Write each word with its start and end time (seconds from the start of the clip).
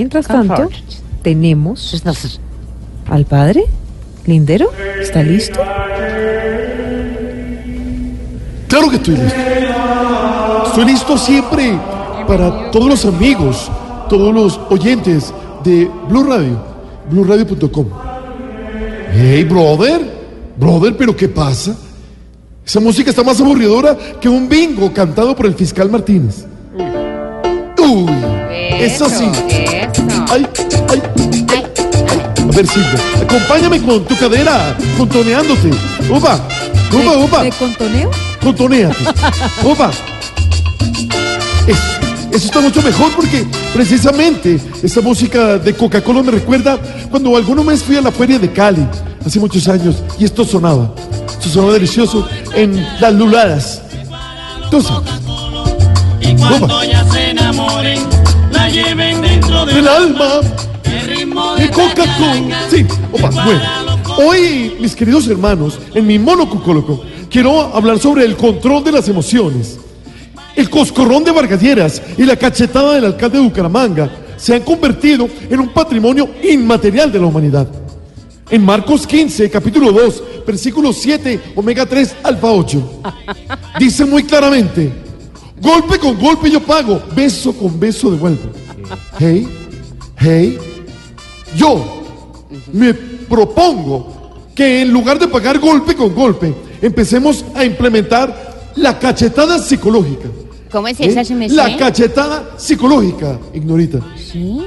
Mientras 0.00 0.26
tanto, 0.26 0.70
tenemos 1.20 2.02
al 3.10 3.26
padre. 3.26 3.64
Lindero, 4.24 4.70
¿está 4.98 5.22
listo? 5.22 5.60
Claro 8.66 8.88
que 8.88 8.96
estoy 8.96 9.16
listo. 9.16 9.40
Estoy 10.68 10.84
listo 10.86 11.18
siempre 11.18 11.78
para 12.26 12.70
todos 12.70 12.88
los 12.88 13.04
amigos, 13.04 13.70
todos 14.08 14.32
los 14.32 14.58
oyentes 14.70 15.34
de 15.64 15.90
Blue 16.08 16.24
Radio, 16.24 16.58
BlueRadio.com. 17.10 17.88
Hey, 19.12 19.44
brother, 19.44 20.00
brother, 20.56 20.96
pero 20.96 21.14
¿qué 21.14 21.28
pasa? 21.28 21.76
Esa 22.64 22.80
música 22.80 23.10
está 23.10 23.22
más 23.22 23.38
aburridora 23.38 23.98
que 24.18 24.30
un 24.30 24.48
bingo 24.48 24.94
cantado 24.94 25.36
por 25.36 25.44
el 25.44 25.54
fiscal 25.54 25.90
Martínez. 25.90 26.46
Uy, 28.80 28.86
eso 28.86 29.08
sí. 29.08 29.30
Ay, 30.30 30.46
ay, 30.88 31.02
ay. 31.48 31.62
A 32.42 32.56
ver, 32.56 32.66
Silvia, 32.66 32.98
acompáñame 33.22 33.80
con 33.82 34.04
tu 34.04 34.16
cadera, 34.16 34.76
contoneándote. 34.96 35.70
Upa, 36.08 36.40
upa, 36.92 37.16
upa. 37.18 37.42
¿De 37.42 37.52
contoneo? 37.52 38.10
Contonéate. 38.42 39.04
Upa. 39.62 39.90
Eso, 41.66 41.82
eso 42.32 42.46
está 42.46 42.60
mucho 42.60 42.82
mejor 42.82 43.12
porque 43.14 43.46
precisamente 43.74 44.58
esta 44.82 45.00
música 45.00 45.58
de 45.58 45.74
Coca-Cola 45.74 46.22
me 46.22 46.32
recuerda 46.32 46.78
cuando 47.10 47.36
alguna 47.36 47.62
vez 47.62 47.82
fui 47.82 47.96
a 47.96 48.00
la 48.00 48.10
feria 48.10 48.38
de 48.38 48.50
Cali, 48.50 48.86
hace 49.24 49.38
muchos 49.38 49.68
años, 49.68 49.96
y 50.18 50.24
esto 50.24 50.44
sonaba. 50.44 50.92
Esto 51.28 51.48
sonaba 51.50 51.74
delicioso 51.74 52.26
en 52.54 52.84
las 53.00 53.12
luladas. 53.14 53.82
Tú 54.70 54.80
sabes. 54.82 55.10
Y 56.20 56.34
cuando 56.36 56.84
ya 56.84 57.04
se 57.04 57.30
enamoren, 57.30 58.00
lleven 58.82 59.20
dentro 59.22 59.66
Del 59.66 59.76
del 59.76 59.88
alma 59.88 60.40
el 61.58 61.70
Coca-Cola. 61.70 62.68
Sí, 62.70 62.86
opa, 63.12 63.30
bueno. 63.30 63.60
Hoy, 64.18 64.76
mis 64.80 64.94
queridos 64.94 65.28
hermanos, 65.28 65.78
en 65.94 66.06
mi 66.06 66.18
mono 66.18 66.48
cucóloco, 66.48 67.02
quiero 67.30 67.74
hablar 67.74 67.98
sobre 67.98 68.24
el 68.24 68.36
control 68.36 68.82
de 68.84 68.92
las 68.92 69.08
emociones. 69.08 69.78
El 70.56 70.68
coscorrón 70.68 71.24
de 71.24 71.30
Vargalleras 71.30 72.02
y 72.18 72.24
la 72.24 72.36
cachetada 72.36 72.94
del 72.94 73.04
alcalde 73.04 73.38
de 73.38 73.44
Bucaramanga 73.44 74.10
se 74.36 74.54
han 74.54 74.62
convertido 74.62 75.28
en 75.48 75.60
un 75.60 75.68
patrimonio 75.68 76.28
inmaterial 76.42 77.12
de 77.12 77.20
la 77.20 77.26
humanidad. 77.26 77.68
En 78.50 78.64
Marcos 78.64 79.06
15, 79.06 79.48
capítulo 79.48 79.92
2, 79.92 80.22
versículo 80.46 80.92
7, 80.92 81.40
omega 81.54 81.86
3, 81.86 82.16
alfa 82.24 82.50
8, 82.50 83.02
dice 83.78 84.04
muy 84.04 84.24
claramente, 84.24 84.90
golpe 85.60 85.98
con 85.98 86.18
golpe 86.18 86.50
yo 86.50 86.60
pago, 86.60 87.00
beso 87.14 87.52
con 87.52 87.78
beso 87.78 88.10
devuelvo. 88.10 88.50
Hey, 89.18 89.48
hey, 90.18 90.58
yo 91.56 92.02
me 92.72 92.94
propongo 92.94 94.48
que 94.54 94.82
en 94.82 94.92
lugar 94.92 95.18
de 95.18 95.28
pagar 95.28 95.58
golpe 95.58 95.94
con 95.94 96.14
golpe, 96.14 96.54
empecemos 96.82 97.44
a 97.54 97.64
implementar 97.64 98.72
la 98.76 98.98
cachetada 98.98 99.58
psicológica. 99.58 100.28
¿Cómo 100.70 100.88
es 100.88 101.00
¿eh? 101.00 101.06
esa, 101.06 101.24
se 101.24 101.34
me 101.34 101.48
La 101.48 101.76
cachetada 101.76 102.54
psicológica, 102.56 103.38
ignorita. 103.54 104.00
¿Sí? 104.16 104.60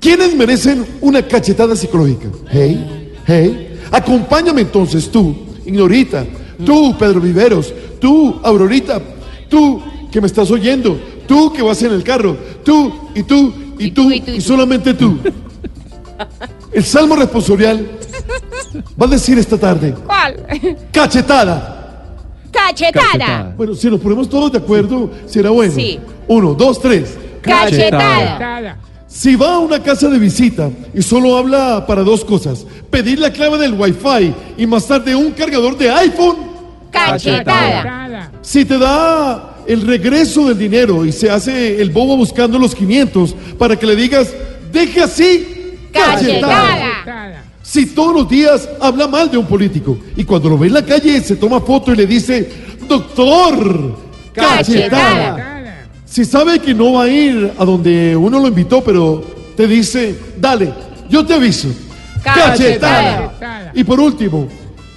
¿Quiénes 0.00 0.34
merecen 0.34 0.86
una 1.00 1.22
cachetada 1.22 1.74
psicológica? 1.74 2.28
Hey, 2.50 3.12
hey. 3.26 3.78
Acompáñame 3.90 4.62
entonces 4.62 5.10
tú, 5.10 5.34
ignorita. 5.64 6.24
Tú, 6.64 6.96
Pedro 6.98 7.20
Viveros. 7.20 7.72
Tú, 8.00 8.40
Aurorita. 8.42 9.00
Tú, 9.48 9.82
que 10.10 10.20
me 10.20 10.26
estás 10.26 10.50
oyendo. 10.50 10.98
Tú, 11.26 11.52
que 11.52 11.62
vas 11.62 11.82
en 11.82 11.92
el 11.92 12.02
carro. 12.02 12.36
Tú, 12.64 12.92
y 13.14 13.22
tú, 13.22 13.52
y, 13.78 13.86
Y 13.86 13.90
tú, 13.90 14.04
tú, 14.04 14.12
y, 14.12 14.20
tú, 14.20 14.40
solamente 14.40 14.94
tú. 14.94 15.18
El 16.72 16.84
salmo 16.84 17.16
responsorial 17.16 17.86
va 19.00 19.06
a 19.06 19.08
decir 19.08 19.38
esta 19.38 19.58
tarde: 19.58 19.94
¿Cuál? 20.04 20.36
cachetada. 20.92 21.72
Cachetada. 22.50 23.54
Bueno, 23.56 23.74
si 23.74 23.90
nos 23.90 24.00
ponemos 24.00 24.28
todos 24.28 24.52
de 24.52 24.58
acuerdo, 24.58 25.10
será 25.26 25.50
bueno. 25.50 25.74
Sí. 25.74 25.98
Uno, 26.28 26.54
dos, 26.54 26.80
tres. 26.80 27.16
Cachetada. 27.42 28.78
Si 29.06 29.34
va 29.36 29.54
a 29.54 29.58
una 29.60 29.82
casa 29.82 30.08
de 30.08 30.18
visita 30.18 30.68
y 30.92 31.00
solo 31.00 31.36
habla 31.38 31.86
para 31.86 32.02
dos 32.02 32.24
cosas, 32.24 32.66
pedir 32.90 33.18
la 33.18 33.30
clave 33.30 33.56
del 33.56 33.72
wifi 33.74 34.34
y 34.58 34.66
más 34.66 34.86
tarde 34.86 35.14
un 35.14 35.30
cargador 35.30 35.78
de 35.78 35.90
iPhone, 35.90 36.36
Cachetada. 36.90 38.30
si 38.42 38.64
te 38.64 38.78
da 38.78 39.55
el 39.66 39.82
regreso 39.82 40.48
del 40.48 40.58
dinero 40.58 41.04
y 41.04 41.12
se 41.12 41.30
hace 41.30 41.80
el 41.80 41.90
bobo 41.90 42.16
buscando 42.16 42.58
los 42.58 42.74
500 42.74 43.34
para 43.58 43.76
que 43.76 43.86
le 43.86 43.96
digas, 43.96 44.32
deje 44.72 45.02
así, 45.02 45.56
Cachetada. 45.92 47.42
Si 47.62 47.86
todos 47.86 48.14
los 48.14 48.28
días 48.28 48.68
habla 48.80 49.08
mal 49.08 49.30
de 49.30 49.38
un 49.38 49.46
político 49.46 49.98
y 50.16 50.24
cuando 50.24 50.50
lo 50.50 50.58
ve 50.58 50.68
en 50.68 50.74
la 50.74 50.84
calle 50.84 51.20
se 51.20 51.36
toma 51.36 51.60
foto 51.60 51.92
y 51.92 51.96
le 51.96 52.06
dice, 52.06 52.48
doctor, 52.88 53.96
cachetada. 54.32 55.36
Cachetada. 55.36 55.86
Si 56.04 56.24
sabe 56.24 56.60
que 56.60 56.72
no 56.72 56.92
va 56.92 57.04
a 57.04 57.08
ir 57.08 57.52
a 57.58 57.64
donde 57.64 58.14
uno 58.14 58.38
lo 58.38 58.48
invitó, 58.48 58.84
pero 58.84 59.24
te 59.56 59.66
dice, 59.66 60.14
dale, 60.38 60.72
yo 61.10 61.26
te 61.26 61.34
aviso. 61.34 61.68
Cachetada. 62.22 63.72
Y 63.74 63.82
por 63.82 63.98
último, 63.98 64.48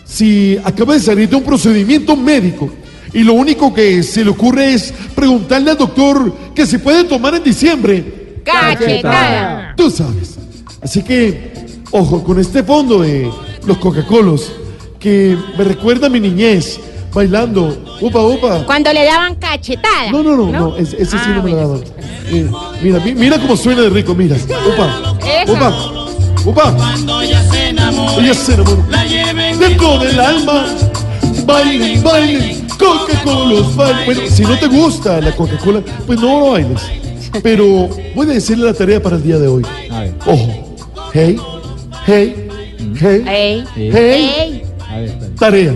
si 0.05 0.57
acaba 0.63 0.93
de 0.93 0.99
salir 0.99 1.27
de 1.27 1.35
un 1.35 1.43
procedimiento 1.43 2.15
médico 2.15 2.71
y 3.13 3.23
lo 3.23 3.33
único 3.33 3.73
que 3.73 4.03
se 4.03 4.23
le 4.23 4.31
ocurre 4.31 4.73
es 4.73 4.93
preguntarle 5.15 5.71
al 5.71 5.77
doctor 5.77 6.33
que 6.55 6.65
se 6.65 6.79
puede 6.79 7.03
tomar 7.05 7.35
en 7.35 7.43
diciembre, 7.43 8.41
Cachetada. 8.43 9.73
tú 9.75 9.89
sabes. 9.89 10.37
Así 10.81 11.03
que, 11.03 11.53
ojo, 11.91 12.23
con 12.23 12.39
este 12.39 12.63
fondo 12.63 12.99
de 13.01 13.29
los 13.65 13.77
Coca-Colos 13.77 14.51
que 14.99 15.37
me 15.57 15.63
recuerda 15.63 16.07
a 16.07 16.09
mi 16.09 16.19
niñez 16.19 16.79
bailando, 17.13 17.97
upa, 18.01 18.21
upa. 18.21 18.65
Cuando 18.65 18.93
le 18.93 19.03
daban 19.03 19.35
cachetada. 19.35 20.11
No, 20.11 20.21
no, 20.23 20.35
no, 20.35 20.51
no, 20.51 20.77
ese, 20.77 21.01
ese 21.01 21.11
sí 21.17 21.17
Ah, 21.25 21.33
no 21.37 21.43
me 21.43 21.51
lo 21.51 21.57
bueno. 21.57 21.67
daban. 21.67 21.83
Eh, 22.31 22.47
mira, 22.83 22.99
mi- 22.99 23.15
mira 23.15 23.39
cómo 23.39 23.57
suena 23.57 23.81
de 23.81 23.89
rico, 23.89 24.13
mira. 24.13 24.35
Upa, 24.35 25.15
Eso. 25.43 25.53
upa, 25.53 25.73
upa. 26.45 26.75
Cuando 26.75 27.23
ya 27.23 27.41
se 27.49 27.69
enamoren, 27.69 28.25
Ella 28.25 28.33
se 28.35 28.53
enamoró. 28.53 28.85
la 28.89 29.05
lleven 29.05 29.59
Dentro 29.59 29.97
del 29.99 30.19
alma, 30.19 30.65
bailen, 31.45 32.03
bailen, 32.03 32.58
Coca-Cola. 32.79 34.03
Bueno, 34.05 34.21
si 34.29 34.41
no 34.43 34.57
te 34.57 34.67
gusta 34.67 35.19
la 35.21 35.35
Coca-Cola, 35.35 35.83
pues 36.07 36.19
no 36.19 36.39
lo 36.39 36.51
bailes. 36.51 36.81
Pero 37.43 37.89
voy 38.15 38.29
a 38.29 38.33
decirle 38.33 38.65
la 38.65 38.73
tarea 38.73 39.01
para 39.01 39.17
el 39.17 39.23
día 39.23 39.37
de 39.37 39.47
hoy. 39.47 39.63
A 39.91 39.99
ver, 40.01 40.13
Ojo, 40.25 40.77
hey, 41.13 41.37
hey, 42.07 42.47
hey, 42.99 43.23
Ey. 43.27 43.63
hey, 43.75 43.91
Ey. 43.95 44.63
a 44.89 44.95
ver, 44.97 45.09
está 45.09 45.49
bien. 45.49 45.75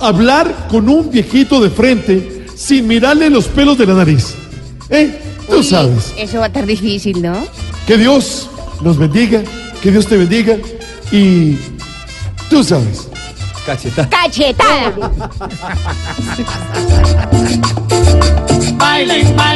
Hablar 0.00 0.66
con 0.68 0.88
un 0.88 1.10
viejito 1.10 1.60
de 1.60 1.70
frente 1.70 2.46
sin 2.54 2.86
mirarle 2.86 3.30
los 3.30 3.46
pelos 3.48 3.78
de 3.78 3.86
la 3.86 3.94
nariz. 3.94 4.34
¿Eh? 4.90 5.18
Tú 5.48 5.56
Uy, 5.58 5.62
sabes. 5.64 6.12
Eso 6.18 6.38
va 6.38 6.44
a 6.44 6.46
estar 6.48 6.66
difícil, 6.66 7.22
¿no? 7.22 7.36
Que 7.86 7.96
Dios 7.96 8.48
nos 8.82 8.98
bendiga, 8.98 9.42
que 9.82 9.90
Dios 9.90 10.06
te 10.06 10.16
bendiga 10.16 10.56
y 11.10 11.56
tú 12.50 12.62
sabes. 12.62 13.08
Cachetada. 13.64 14.08
Cachetada. 14.08 15.10
Bailen, 18.76 19.36
bailen, 19.36 19.51